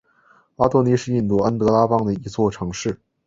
[0.55, 2.99] 阿多尼是印度安得拉邦的一座城市。